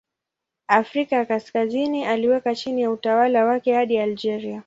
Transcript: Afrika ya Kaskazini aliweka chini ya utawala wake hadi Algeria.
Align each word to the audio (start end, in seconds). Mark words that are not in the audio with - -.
Afrika 0.67 1.15
ya 1.15 1.25
Kaskazini 1.25 2.05
aliweka 2.05 2.55
chini 2.55 2.81
ya 2.81 2.91
utawala 2.91 3.45
wake 3.45 3.73
hadi 3.75 3.97
Algeria. 3.97 4.59